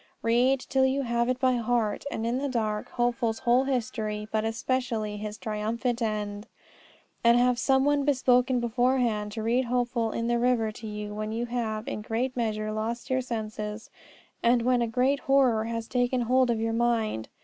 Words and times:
Read, 0.23 0.59
till 0.59 0.83
you 0.83 1.03
have 1.03 1.29
it 1.29 1.39
by 1.39 1.57
heart 1.57 2.05
and 2.09 2.25
in 2.25 2.39
the 2.39 2.49
dark, 2.49 2.89
Hopeful's 2.89 3.37
whole 3.37 3.65
history, 3.65 4.27
but 4.31 4.43
especially 4.43 5.17
his 5.17 5.37
triumphant 5.37 6.01
end. 6.01 6.47
And 7.23 7.37
have 7.37 7.59
some 7.59 7.85
one 7.85 8.03
bespoken 8.03 8.59
beforehand 8.59 9.31
to 9.33 9.43
read 9.43 9.65
Hopeful 9.65 10.09
in 10.11 10.25
the 10.27 10.39
River 10.39 10.71
to 10.71 10.87
you 10.87 11.13
when 11.13 11.31
you 11.31 11.45
have 11.45 11.87
in 11.87 11.99
a 11.99 12.01
great 12.01 12.35
measure 12.35 12.71
lost 12.71 13.11
your 13.11 13.21
senses, 13.21 13.91
and 14.41 14.63
when 14.63 14.81
a 14.81 14.87
great 14.87 15.19
horror 15.19 15.65
has 15.65 15.87
taken 15.87 16.21
hold 16.21 16.49
of 16.49 16.59
your 16.59 16.73
mind. 16.73 17.29